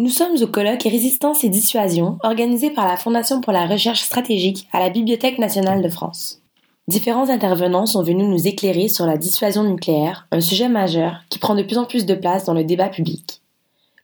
[0.00, 4.66] Nous sommes au colloque Résistance et dissuasion organisé par la Fondation pour la recherche stratégique
[4.72, 6.40] à la Bibliothèque nationale de France.
[6.88, 11.54] Différents intervenants sont venus nous éclairer sur la dissuasion nucléaire, un sujet majeur qui prend
[11.54, 13.42] de plus en plus de place dans le débat public.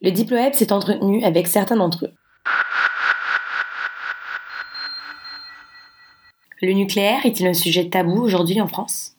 [0.02, 2.12] Le Diploeb s'est entretenu avec certains d'entre eux.
[6.60, 9.14] Le nucléaire est-il un sujet tabou aujourd'hui en France?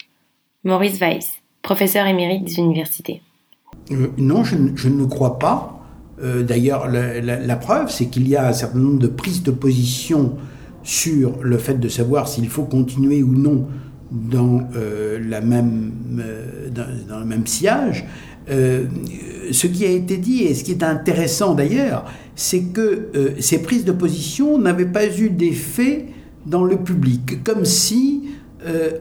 [0.63, 3.23] Maurice Weiss, professeur émérite des universités.
[3.89, 5.76] Euh, non, je, je, ne crois pas.
[6.23, 10.35] Euh, d'ailleurs, la, preuve, c'est qu'il y a un certain nombre de prises de position
[10.83, 13.67] sur le fait de savoir s'il faut continuer ou non
[14.11, 16.69] dans, euh, la même, euh,
[17.07, 18.05] dans, le même sillage.
[18.47, 23.09] ce qui a été dit, et ce qui est intéressant d'ailleurs, c'est que
[23.39, 26.05] ces prises de position n'avaient pas eu d'effet
[26.45, 28.23] dans le public, comme si,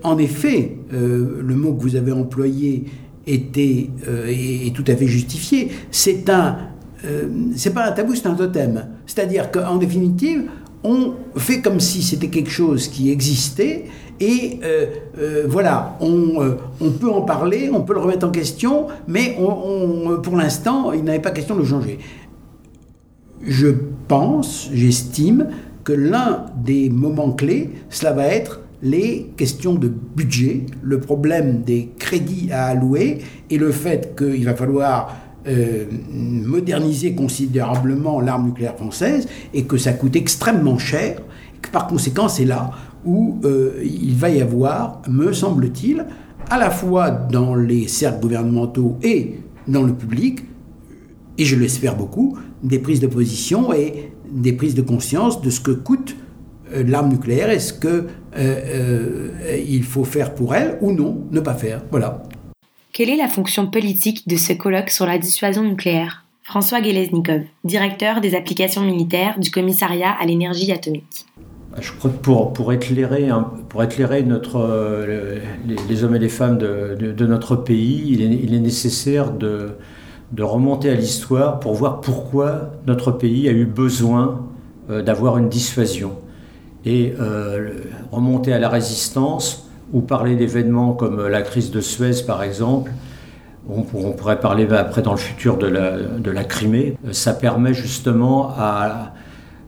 [0.03, 2.87] en effet, le mot que vous avez employé
[3.29, 5.69] était est, tout à fait justifié.
[5.93, 6.57] C'est un
[7.05, 8.87] euh, c'est pas un tabou, c'est un totem.
[9.07, 10.45] C'est-à-dire qu'en définitive,
[10.83, 13.87] on fait comme si c'était quelque chose qui existait
[14.21, 14.87] et euh,
[15.19, 16.57] euh, voilà, on,
[17.01, 19.37] peut en parler, on peut le remettre en question, mais
[20.23, 21.99] pour l'instant, il n'avait pas question de le changer.
[23.43, 23.69] Je
[24.09, 25.49] pense, j'estime
[25.85, 31.91] que l'un des moments clés, cela va être les questions de budget, le problème des
[31.99, 33.19] crédits à allouer
[33.51, 35.15] et le fait qu'il va falloir
[35.49, 41.23] euh, moderniser considérablement l'arme nucléaire française et que ça coûte extrêmement cher.
[41.63, 42.73] que par conséquent, c'est là
[43.05, 46.05] où euh, il va y avoir, me semble-t-il,
[46.51, 49.37] à la fois dans les cercles gouvernementaux et
[49.69, 50.41] dans le public,
[51.39, 55.61] et je l'espère beaucoup, des prises de position et des prises de conscience de ce
[55.61, 56.17] que coûte
[56.75, 58.07] euh, l'arme nucléaire et ce qu'il
[59.85, 61.83] faut faire pour elle ou non, ne pas faire.
[61.93, 62.25] Voilà.
[62.97, 66.25] Quelle est la fonction politique de ce colloque sur la dissuasion nucléaire?
[66.43, 71.27] François Geleznikov, directeur des applications militaires du commissariat à l'énergie atomique.
[71.79, 73.29] Je crois que pour, pour, éclairer,
[73.69, 75.41] pour éclairer notre, euh,
[75.91, 79.73] les, hommes et les femmes de, notre pays, il est, il est nécessaire de,
[80.33, 84.47] de, remonter à l'histoire pour voir pourquoi notre pays a eu besoin
[84.89, 86.13] euh, d'avoir une dissuasion.
[86.87, 87.75] Et euh,
[88.11, 92.93] remonter à la résistance ou parler d'événements comme la crise de Suez par exemple,
[93.69, 98.55] on, pourrait parler après dans le futur de la, de la Crimée, ça permet justement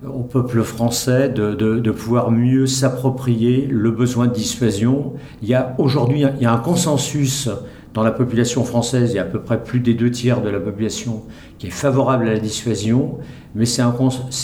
[0.06, 5.14] au peuple français de, de, pouvoir mieux s'approprier le besoin de dissuasion.
[5.42, 7.48] Il y a aujourd'hui il y a un consensus
[7.94, 10.48] dans la population française, il y a à peu près plus des deux tiers de
[10.48, 11.24] la population
[11.58, 13.18] qui est favorable à la dissuasion,
[13.56, 13.94] mais c'est un,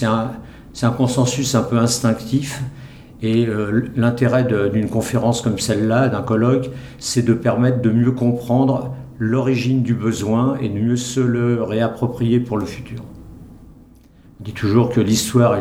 [0.02, 0.30] un,
[0.82, 2.62] un consensus un peu instinctif.
[3.24, 6.68] Et euh, l'intérêt d'une conférence comme celle-là, d'un colloque,
[6.98, 12.38] c'est de permettre de mieux comprendre l'origine du besoin et de mieux se le réapproprier
[12.38, 12.98] pour le futur.
[14.40, 15.58] On dit toujours que l'histoire,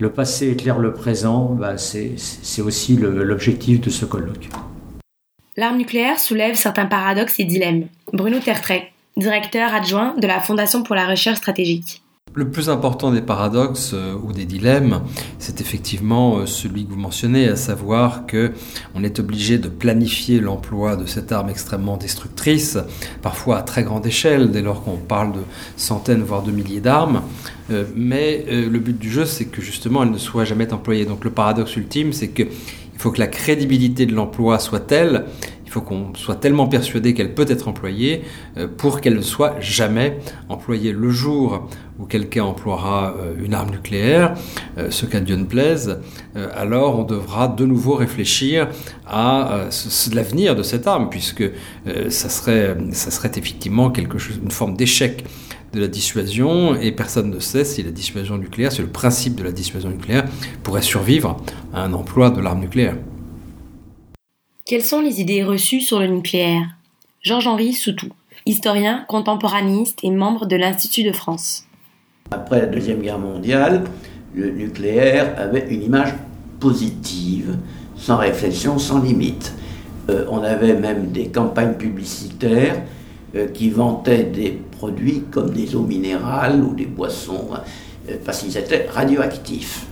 [0.00, 4.48] le passé éclaire le présent, bah c'est aussi l'objectif de ce colloque.
[5.58, 7.88] L'arme nucléaire soulève certains paradoxes et dilemmes.
[8.14, 12.02] Bruno Tertrais, directeur adjoint de la Fondation pour la recherche stratégique.
[12.38, 15.02] Le plus important des paradoxes euh, ou des dilemmes,
[15.40, 18.52] c'est effectivement euh, celui que vous mentionnez, à savoir que
[18.94, 22.78] on est obligé de planifier l'emploi de cette arme extrêmement destructrice,
[23.22, 25.40] parfois à très grande échelle, dès lors qu'on parle de
[25.76, 27.22] centaines voire de milliers d'armes.
[27.72, 31.06] Euh, mais le but du jeu, c'est que justement, elle ne soit jamais employée.
[31.06, 32.46] Donc le paradoxe ultime, c'est qu'il
[32.98, 35.24] faut que la crédibilité de l'emploi soit telle
[35.68, 38.22] il faut qu'on soit tellement persuadé qu'elle peut être employée
[38.56, 40.18] euh, pour qu'elle ne soit jamais
[40.48, 41.68] employée le jour
[41.98, 44.32] où quelqu'un emploiera euh, une arme nucléaire,
[44.78, 45.98] euh, ce qu'à Dieu ne plaise,
[46.54, 48.68] alors on devra de nouveau réfléchir
[49.06, 49.66] à
[50.12, 51.44] l'avenir de cette arme, puisque
[52.08, 52.76] ça, serait,
[53.36, 55.24] effectivement une forme d'échec
[55.72, 59.42] de la dissuasion, et personne ne sait si la dissuasion nucléaire, si le principe de
[59.42, 60.24] la dissuasion nucléaire
[60.62, 61.36] pourrait survivre
[61.74, 62.94] à un emploi de l'arme nucléaire.
[64.68, 66.76] Quelles sont les idées reçues sur le nucléaire?
[67.22, 68.08] Georges-Henri Soutou,
[68.44, 71.64] historien, contemporaniste et membre de l'Institut de France.
[72.30, 73.84] Après la Deuxième Guerre mondiale,
[74.34, 76.12] le nucléaire avait une image
[76.60, 77.56] positive,
[77.96, 79.54] sans réflexion, sans limite.
[80.10, 82.82] Euh, on avait même des campagnes publicitaires
[83.36, 87.48] euh, qui vantaient des produits comme des eaux minérales ou des boissons,
[88.10, 89.86] euh, parce qu'ils étaient radioactifs.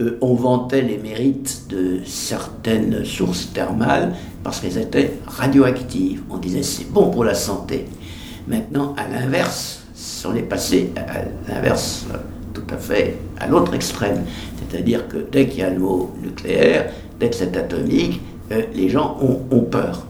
[0.00, 6.22] Euh, on vantait les mérites de certaines sources thermales parce qu'elles étaient radioactives.
[6.30, 7.86] On disait c'est bon pour la santé.
[8.46, 9.82] Maintenant, à l'inverse,
[10.24, 12.06] on est passé à l'inverse
[12.52, 14.24] tout à fait à l'autre extrême.
[14.58, 15.80] C'est-à-dire que dès qu'il y a le
[16.22, 18.20] nucléaire, dès que c'est atomique,
[18.52, 20.06] euh, les gens ont, peur.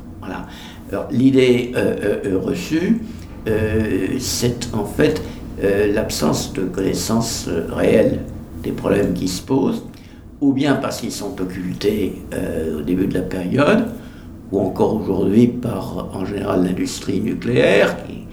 [1.11, 3.01] L'idée euh, reçue,
[4.19, 5.21] c'est en fait
[5.93, 8.21] l'absence de connaissance euh, réelle
[8.63, 9.85] des problèmes qui se posent,
[10.41, 12.23] ou bien parce qu'ils sont occultés
[12.77, 13.87] au début de la période,
[14.53, 18.27] ou encore aujourd'hui par en général l'industrie nucléaire qui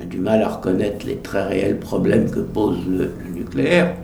[0.00, 3.94] a du mal à reconnaître les très réels problèmes que pose le, nucléaire,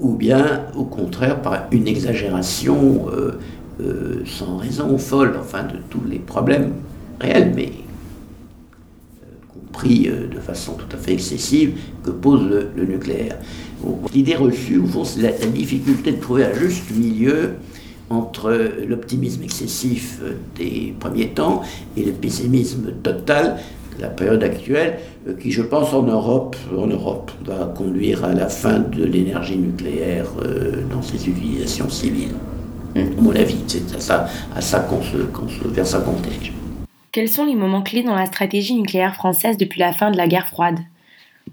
[0.00, 3.06] ou bien au contraire par une exagération
[4.26, 6.72] sans raison folle, enfin de tous les problèmes
[7.20, 7.70] réels, mais
[9.72, 12.42] pris euh, de façon tout à fait excessive que pose
[12.76, 13.38] le, nucléaire.
[14.14, 17.54] L'idée reçue, au fond, c'est la, difficulté de trouver un juste milieu
[18.10, 18.52] entre
[18.86, 20.20] l'optimisme excessif
[20.56, 21.62] des premiers temps
[21.96, 23.58] et le pessimisme total
[23.96, 24.98] de la période actuelle,
[25.28, 29.56] euh, qui, je pense, en Europe, en Europe va conduire à la fin de l'énergie
[29.56, 32.34] nucléaire euh, dans ses utilisations civiles.
[32.94, 36.52] À mon avis, c'est à ça, à ça qu'on se, se, vers ça qu'on dirige.
[37.12, 40.26] Quels sont les moments clés dans la stratégie nucléaire française depuis la fin de la
[40.26, 40.78] guerre froide?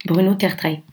[0.05, 0.83] Bruno Tertrais.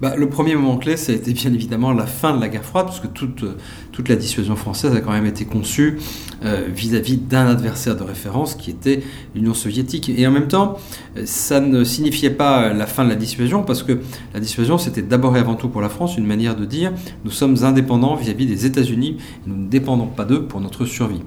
[0.00, 2.98] Bah, le premier moment clé, été bien évidemment la fin de la guerre froide, parce
[2.98, 3.44] que toute,
[3.92, 5.98] toute la dissuasion française a quand même été conçue
[6.44, 9.04] euh, vis-à-vis d'un adversaire de référence qui était
[9.36, 10.08] l'Union soviétique.
[10.08, 10.76] Et en même temps,
[11.24, 14.00] ça ne signifiait pas la fin de la dissuasion, parce que
[14.34, 16.92] la dissuasion, c'était d'abord et avant tout pour la France une manière de dire
[17.24, 21.22] nous sommes indépendants vis-à-vis des États-Unis, nous ne dépendons pas d'eux pour notre survie.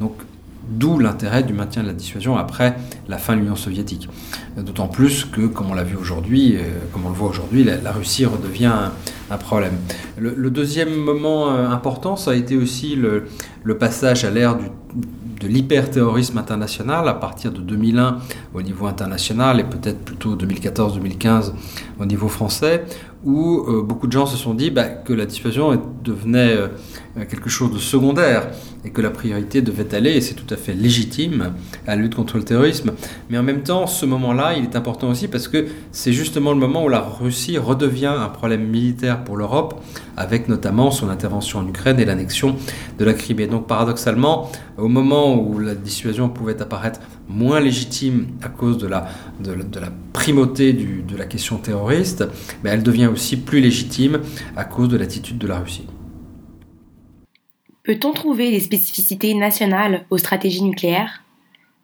[0.00, 0.12] Donc
[0.68, 2.76] D'où l'intérêt du maintien de la dissuasion après
[3.08, 4.08] la fin de l'Union soviétique.
[4.56, 6.62] D'autant plus que, comme on l'a vu aujourd'hui, euh,
[6.92, 8.72] comme on le voit aujourd'hui, la, Russie redevient
[9.30, 9.74] un, problème.
[10.16, 13.26] Le, deuxième moment euh, important, ça a été aussi le,
[13.78, 18.18] passage à l'ère de l'hyper-terrorisme international à partir de 2001
[18.54, 21.52] au niveau international et peut-être plutôt 2014-2015
[22.00, 22.84] au niveau français,
[23.24, 26.56] où euh, beaucoup de gens se sont dit bah, que la dissuasion devenait
[27.22, 28.48] quelque chose de secondaire
[28.84, 31.52] et que la priorité devait aller, et c'est tout à fait légitime,
[31.86, 32.92] à la lutte contre le terrorisme.
[33.30, 36.58] Mais en même temps, ce moment-là, il est important aussi parce que c'est justement le
[36.58, 39.80] moment où la Russie redevient un problème militaire pour l'Europe,
[40.16, 42.56] avec notamment son intervention en Ukraine et l'annexion
[42.98, 43.46] de la Crimée.
[43.46, 49.06] Donc paradoxalement, au moment où la dissuasion pouvait apparaître moins légitime à cause de la,
[49.40, 52.24] de, la primauté de la question terroriste,
[52.62, 54.20] mais elle devient aussi plus légitime
[54.56, 55.86] à cause de l'attitude de la Russie.
[57.84, 61.22] Peut-on trouver des spécificités nationales aux stratégies nucléaires?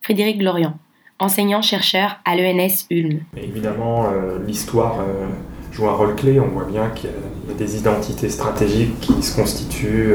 [0.00, 0.72] Frédéric Glorian,
[1.18, 3.20] enseignant-chercheur à l'ENS Ulm.
[3.36, 5.26] Évidemment, euh, l'histoire euh,
[5.72, 6.40] joue un rôle clé.
[6.40, 10.14] On voit bien qu'il y, a des identités stratégiques qui se constituent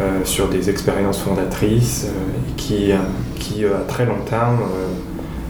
[0.00, 2.92] euh, sur des expériences fondatrices et qui,
[3.40, 4.60] qui, à très long terme,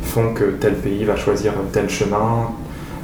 [0.02, 2.52] font que tel pays va choisir tel chemin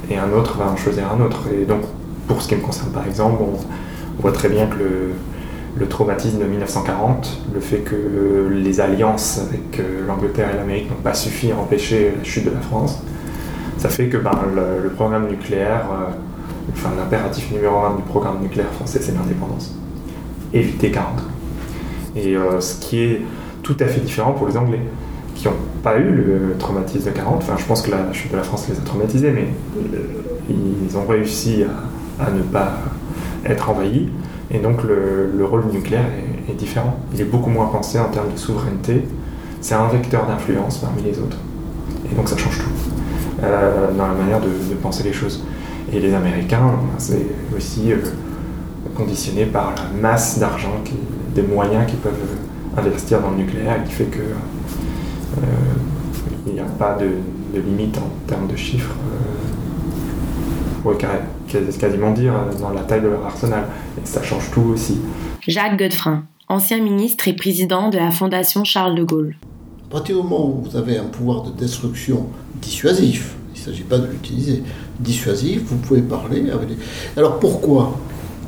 [0.09, 1.43] et un autre va en choisir un autre.
[1.53, 1.83] Et donc,
[2.27, 5.11] pour ce qui me concerne par exemple, on voit très bien que le,
[5.79, 11.01] le traumatisme de 1940, le fait que les alliances avec euh, l'Angleterre et l'Amérique n'ont
[11.03, 13.01] pas suffi à empêcher la chute de la France,
[13.77, 16.11] ça fait que ben, le, programme nucléaire, euh,
[16.73, 19.75] enfin l'impératif numéro un du programme nucléaire français, c'est l'indépendance.
[20.53, 21.21] Éviter 40.
[22.15, 23.21] Et euh, ce qui est
[23.61, 24.81] tout à fait différent pour les Anglais,
[25.35, 25.53] qui n'ont
[25.83, 27.35] pas eu le traumatisme de 40.
[27.37, 29.47] Enfin, je pense que la chute de la France les a traumatisés, mais
[30.49, 31.63] ils ont réussi
[32.19, 32.71] à ne pas
[33.45, 34.09] être envahis.
[34.51, 36.05] Et donc le, rôle nucléaire
[36.49, 36.97] est, différent.
[37.13, 39.03] Il est beaucoup moins pensé en termes de souveraineté.
[39.59, 41.37] C'est un vecteur d'influence parmi les autres.
[42.09, 44.47] Et donc ça change tout euh, dans la manière de,
[44.81, 45.43] penser les choses.
[45.91, 47.25] Et les Américains, c'est
[47.55, 47.97] aussi euh,
[48.95, 50.81] conditionné par la masse d'argent,
[51.35, 52.13] des moyens qu'ils peuvent
[52.77, 55.45] investir dans le nucléaire, qui fait que euh,
[56.45, 57.09] il n'y a pas de,
[57.59, 58.95] limite en termes de chiffres.
[60.77, 60.97] on pourrait
[61.47, 63.65] quasiment dire dans la taille de leur arsenal
[64.03, 64.97] ça change tout aussi.
[65.47, 69.35] Jacques Godefrin, ancien ministre et président de la Fondation Charles de Gaulle.
[69.89, 72.27] À partir du moment où vous avez un pouvoir de destruction
[72.61, 74.63] dissuasif, il ne s'agit pas de l'utiliser,
[74.99, 76.69] dissuasif, vous pouvez parler avec
[77.15, 77.97] Alors pourquoi?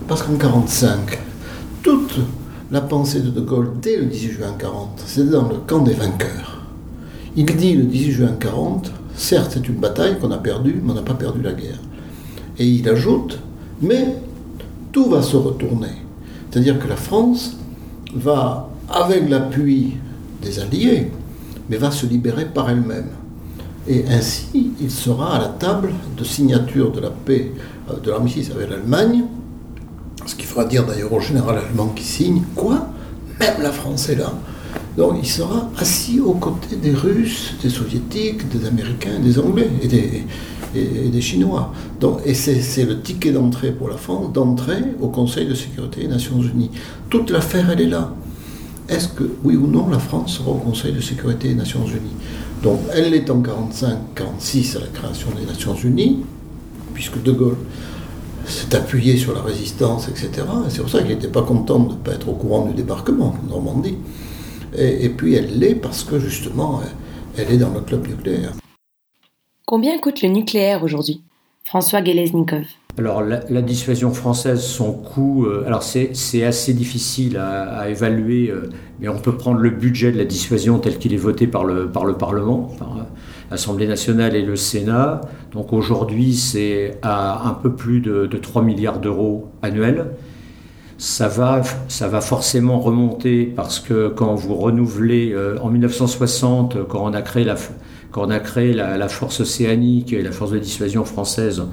[0.08, 1.20] Parce qu'en 1945,
[1.84, 2.20] toute
[2.72, 5.94] la pensée de De Gaulle dès le 18 juin 40, c'est dans le camp des
[5.94, 6.62] vainqueurs.
[7.36, 10.96] Il dit le 18 juin 40, certes c'est une bataille qu'on a perdue, mais on
[10.96, 11.80] n'a pas perdu la guerre.
[12.60, 13.40] Et il ajoute,
[13.82, 14.16] mais
[14.92, 15.94] tout va se retourner.
[16.50, 17.58] C'est-à-dire que la France
[18.14, 19.96] va, avec l'appui
[20.42, 21.12] des Alliés,
[21.70, 23.08] mais va se libérer par elle-même.
[23.88, 27.52] Et ainsi, il sera à la table de signature de la paix
[27.90, 29.24] euh, de l'armistice avec l'Allemagne,
[30.26, 32.88] ce qui fera dire d'ailleurs au général allemand qui signe, quoi?
[33.40, 34.32] Même la France est là.
[34.98, 39.88] Donc il sera assis aux côtés des Russes, des Soviétiques, des Américains, des Anglais et
[39.88, 41.74] des, Chinois.
[42.00, 46.08] Donc, et c'est le ticket d'entrée pour la France, d'entrée au Conseil de sécurité des
[46.08, 46.72] Nations Unies.
[47.10, 48.14] Toute l'affaire, elle est là.
[48.88, 52.16] Est-ce que, oui ou non, la France sera au Conseil de sécurité des Nations Unies?
[52.64, 56.20] Donc, elle est en 45-46 à la création des Nations Unies.
[56.94, 57.58] puisque De Gaulle
[58.46, 60.30] s'est appuyé sur la résistance, etc.
[60.68, 62.74] Et c'est pour ça qu'il n'était pas content de ne pas être au courant du
[62.74, 63.96] débarquement en Normandie.
[64.78, 66.82] Et, puis elle l'est parce que justement,
[67.38, 68.54] elle est dans le club nucléaire.
[69.66, 71.22] Combien coûte le nucléaire aujourd'hui?
[71.64, 72.66] François Gelesnikov.
[72.98, 79.08] Alors la, dissuasion française, son coût, euh, alors c'est assez difficile à, évaluer, euh, mais
[79.08, 82.04] on peut prendre le budget de la dissuasion tel qu'il est voté par le, par
[82.04, 83.02] le Parlement, par euh,
[83.52, 85.22] l'Assemblée nationale et le Sénat.
[85.54, 90.08] Donc aujourd'hui c'est à un peu plus de, de 3 milliards d'euros annuels.
[91.00, 97.14] Ça va, ça va forcément remonter parce que quand vous renouvelez, en 1960, quand on
[97.14, 97.56] a créé la
[98.12, 101.64] quand on a créé la, force océanique et la force de dissuasion française,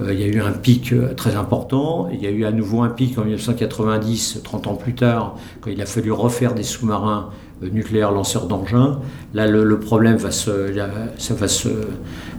[0.00, 2.08] euh, il y a eu un pic euh, très important.
[2.12, 5.70] Il y a eu à nouveau un pic en 1990, 30 ans plus tard, quand
[5.70, 7.30] il a fallu refaire des sous-marins
[7.64, 9.00] euh, nucléaires lanceurs d'engins.
[9.32, 10.74] Là, le, problème va se,
[11.18, 11.68] ça va se,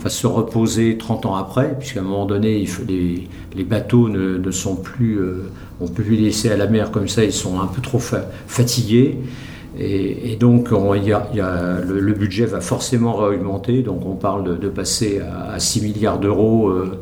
[0.01, 4.51] va se reposer 30 ans après, puisqu'à un moment donné, les, les, bateaux ne, ne
[4.51, 5.19] sont plus,
[5.81, 7.99] on peut plus les laisser à la mer comme ça, ils sont un peu trop
[7.99, 9.17] fatigués.
[9.77, 13.81] Et, donc, le, budget va forcément augmenter.
[13.81, 17.01] Donc, on parle de, passer à, 6 milliards d'euros euh,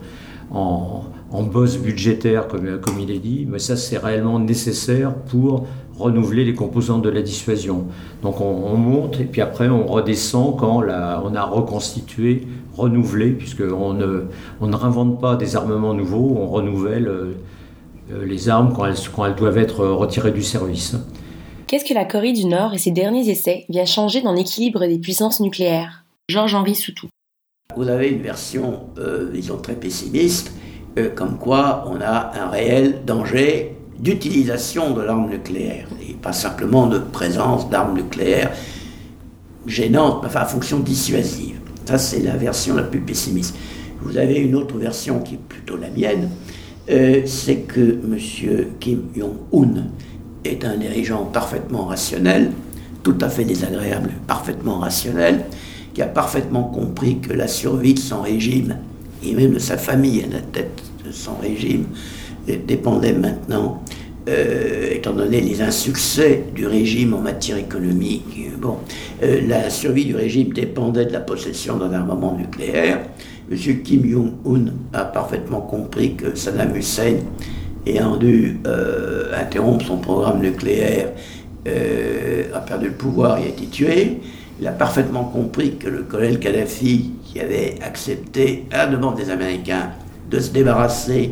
[0.51, 1.03] en,
[1.43, 3.45] bosse budgétaire, comme, il est dit.
[3.47, 7.85] Mais ça, c'est réellement nécessaire pour renouveler les composantes de la dissuasion.
[8.21, 14.25] Donc, on, monte et puis après, on redescend quand on a reconstitué, renouvelé, puisqu'on ne,
[14.62, 18.85] on ne réinvente pas des armements nouveaux, on renouvelle euh, les armes quand
[19.25, 20.95] elles doivent être retirées du service.
[21.67, 25.00] Qu'est-ce que la Corée du Nord et ses derniers essais viennent changer dans l'équilibre des
[25.00, 26.03] puissances nucléaires?
[26.29, 27.07] Georges-Henri Soutou.
[27.75, 30.53] Vous avez une version, euh, disons, très pessimiste,
[30.97, 36.88] euh, comme quoi on a un réel danger d'utilisation de l'arme nucléaire, et pas simplement
[36.88, 38.51] de présence d'armes nucléaires
[39.65, 41.57] gênantes, enfin à fonction dissuasive.
[41.85, 43.55] Ça, c'est la version la plus pessimiste.
[44.01, 46.29] Vous avez une autre version qui est plutôt la mienne,
[46.89, 48.17] euh, c'est que M.
[48.79, 49.85] Kim Jong-un
[50.43, 52.51] est un dirigeant parfaitement rationnel,
[53.03, 55.45] tout à fait désagréable, parfaitement rationnel,
[55.93, 58.77] qui a parfaitement compris que la survie de son régime,
[59.23, 61.85] et même de sa famille à la tête de son régime,
[62.47, 63.81] dépendait maintenant,
[64.29, 68.77] euh, étant donné les insuccès du régime en matière économique, bon,
[69.21, 73.01] euh, la survie du régime dépendait de la possession d'un armement nucléaire.
[73.51, 73.57] M.
[73.83, 77.15] Kim Jong-un a parfaitement compris que Saddam Hussein
[77.85, 81.12] ayant dû euh, interrompre son programme nucléaire,
[81.65, 84.19] a perdu le pouvoir et a été tué.
[84.62, 89.29] Il a parfaitement compris que le colonel Kadhafi, qui avait accepté à la demande des
[89.29, 89.91] Américains
[90.29, 91.31] de se débarrasser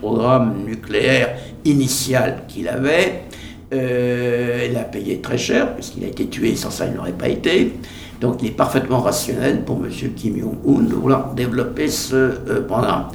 [0.00, 3.22] programme nucléaire initial qu'il avait,
[3.72, 7.28] euh, il a payé très cher, puisqu'il a été tué, sans ça il n'aurait pas
[7.28, 7.74] été.
[8.20, 9.90] Donc il est parfaitement rationnel pour M.
[10.16, 13.06] Kim Jong-un de vouloir développer ce programme.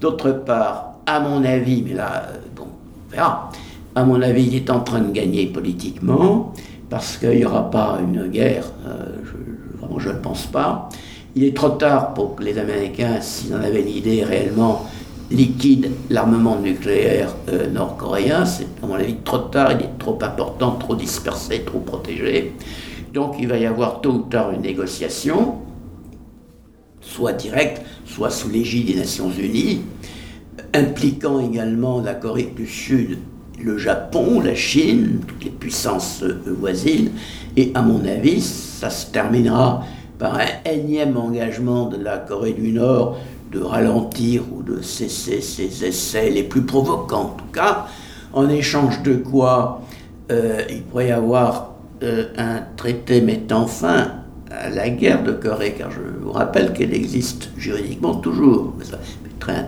[0.00, 3.50] D'autre part, à mon avis, mais là, bon, on verra,
[3.94, 6.52] à mon avis, il est en train de gagner politiquement,
[6.90, 10.88] parce qu'il n'y aura pas une guerre, euh, je, vraiment je ne pense pas.
[11.34, 14.86] Il est trop tard pour que les Américains, s'ils en avaient l'idée réellement,
[15.32, 18.44] liquident l'armement nucléaire euh, nord-coréen.
[18.44, 22.52] C'est, à mon avis, trop tard, il est trop important, trop dispersé, trop protégé.
[23.12, 25.56] Donc il va y avoir tôt ou tard une négociation,
[27.00, 29.80] soit directe, soit sous l'égide des Nations Unies
[30.74, 33.18] impliquant également la Corée du Sud,
[33.62, 37.10] le Japon, la Chine, toutes les puissances euh, voisines.
[37.56, 39.84] Et à mon avis, ça se terminera
[40.18, 43.18] par un énième engagement de la Corée du Nord
[43.52, 47.86] de ralentir ou de cesser ses essais les plus provocants, en tout cas,
[48.32, 49.82] en échange de quoi
[50.30, 54.12] euh, il pourrait y avoir euh, un traité mettant fin
[54.50, 58.98] à la guerre de Corée, car je vous rappelle qu'elle existe juridiquement toujours, mais ça
[59.24, 59.64] mettrait un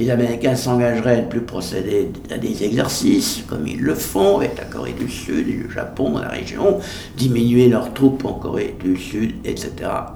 [0.00, 4.56] les Américains s'engageraient à ne plus procéder à des exercices comme ils le font avec
[4.56, 6.78] la Corée du Sud et le Japon dans la région,
[7.18, 9.70] diminuer leurs troupes en Corée du Sud, etc.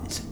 [0.06, 0.22] etc.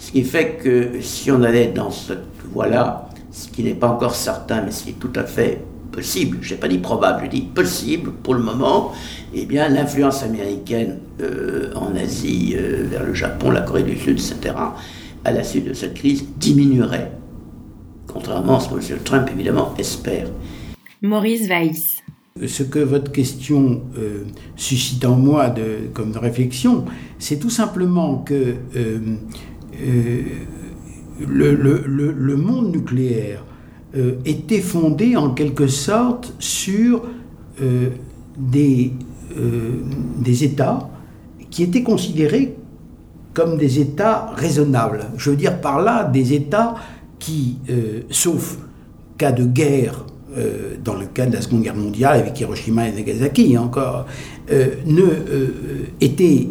[0.00, 2.18] Ce qui fait que si on allait dans cette
[2.52, 6.38] voie-là, ce qui n'est pas encore certain, mais ce qui est tout à fait possible,
[6.40, 8.90] je n'ai pas dit probable, je dis possible pour le moment,
[9.32, 14.18] eh bien l'influence américaine euh, en Asie, euh, vers le Japon, la Corée du Sud,
[14.18, 14.52] etc.,
[15.24, 17.12] à la suite de cette crise, diminuerait
[18.12, 18.98] contrairement à ce que M.
[19.04, 20.28] Trump, évidemment, espère.
[21.02, 22.02] Maurice Weiss.
[22.46, 24.24] Ce que votre question euh,
[24.56, 26.84] suscite en moi de, comme réflexion,
[27.18, 28.98] c'est tout simplement que euh,
[29.82, 30.22] euh,
[31.26, 33.44] le, le, le, monde nucléaire
[34.24, 37.02] était fondé en quelque sorte sur
[38.38, 38.92] des,
[40.18, 40.88] des États
[41.50, 42.56] qui étaient considérés
[43.34, 45.06] comme des États raisonnables.
[45.16, 46.76] Je veux dire par là des États
[47.20, 47.58] qui,
[48.10, 48.58] sauf
[49.16, 50.04] cas de guerre,
[50.82, 54.06] dans le cas de la Seconde Guerre mondiale avec Hiroshima et Nagasaki encore,
[54.50, 55.02] ne
[56.00, 56.48] était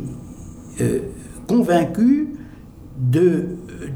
[1.48, 2.36] convaincu
[2.98, 3.46] de,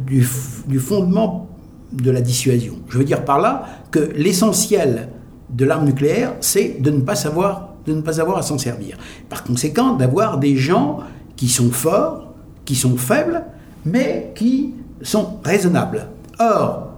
[0.06, 0.28] du,
[0.68, 1.50] du fondement
[1.92, 2.76] de la dissuasion.
[2.90, 5.10] Je veux dire par là que l'essentiel
[5.50, 8.98] de l'arme nucléaire, c'est de ne pas savoir, de ne pas avoir à s'en servir.
[9.30, 11.00] Par conséquent, d'avoir des gens
[11.36, 12.34] qui sont forts,
[12.66, 13.44] qui sont faibles,
[13.86, 16.08] mais qui sont raisonnables.
[16.44, 16.90] Or,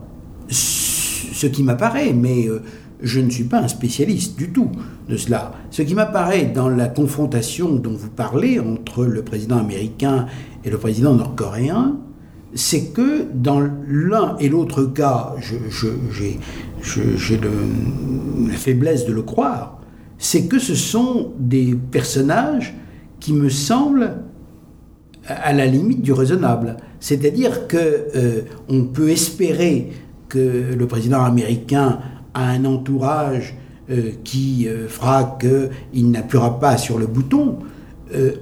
[0.49, 2.61] ce qui m'apparaît, mais euh,
[3.01, 4.71] je ne suis pas un spécialiste du tout
[5.07, 10.25] de cela, ce qui m'apparaît dans la confrontation dont vous parlez entre le président américain
[10.63, 11.97] et le président nord-coréen,
[12.55, 19.81] c'est que dans l'un et l'autre cas, j'ai la faiblesse de le croire,
[20.17, 22.73] c'est que ce sont des personnages
[23.19, 24.15] qui me semblent
[25.27, 26.77] à la limite du raisonnable.
[27.05, 29.91] C'est-à-dire que euh, on peut espérer
[30.27, 32.00] que le président américain
[32.33, 33.53] a un entourage
[33.91, 37.59] euh, qui euh, fera qu'il n'appuiera pas sur le bouton.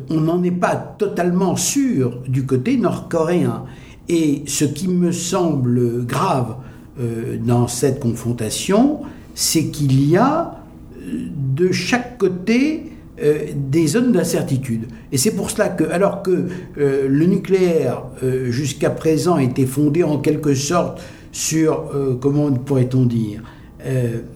[0.10, 3.65] on n'en est pas totalement sûr du côté nord-coréen.
[4.08, 6.55] Et ce qui me semble grave
[7.01, 9.01] euh, dans cette confrontation,
[9.36, 10.60] c'est qu'il y a
[11.01, 14.88] euh, de chaque côté euh, des zones d'incertitude.
[15.12, 18.03] Et c'est pour cela que, alors que le nucléaire
[18.50, 21.01] jusqu'à présent était fondé en quelque sorte
[21.32, 23.43] sur, comment pourrait-on dire,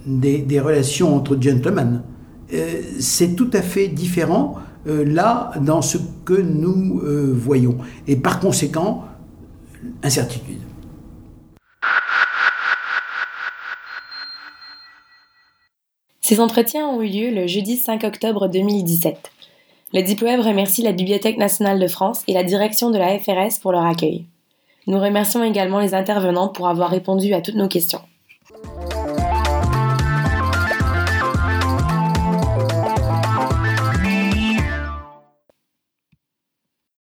[0.05, 2.01] des, relations entre gentlemen,
[2.99, 4.55] c'est tout à fait différent
[4.85, 7.01] là dans ce que nous
[7.33, 7.77] voyons.
[8.07, 9.05] Et par conséquent,
[10.03, 10.59] incertitude.
[16.27, 19.31] Ces entretiens ont eu lieu le jeudi 5 octobre 2017.
[19.93, 23.71] Le Diploweb remercie la Bibliothèque nationale de France et la direction de la FRS pour
[23.71, 24.25] leur accueil.
[24.87, 28.01] Nous remercions également les intervenants pour avoir répondu à toutes nos questions.